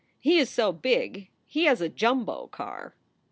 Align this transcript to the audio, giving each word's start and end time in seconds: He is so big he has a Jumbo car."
He 0.19 0.39
is 0.39 0.49
so 0.49 0.71
big 0.71 1.29
he 1.45 1.65
has 1.65 1.79
a 1.79 1.87
Jumbo 1.87 2.47
car." 2.47 2.95